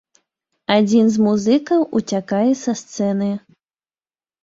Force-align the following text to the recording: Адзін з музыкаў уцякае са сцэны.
Адзін 0.75 1.05
з 1.17 1.27
музыкаў 1.27 1.85
уцякае 2.01 2.51
са 2.65 2.71
сцэны. 2.83 3.33